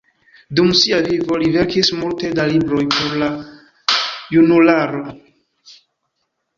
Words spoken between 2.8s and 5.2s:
por la junularo.